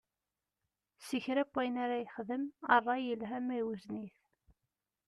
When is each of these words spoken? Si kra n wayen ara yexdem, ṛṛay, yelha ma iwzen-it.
Si 1.05 1.17
kra 1.23 1.43
n 1.47 1.51
wayen 1.53 1.81
ara 1.83 1.95
yexdem, 2.01 2.43
ṛṛay, 2.77 3.01
yelha 3.07 3.37
ma 3.41 3.55
iwzen-it. 3.61 4.17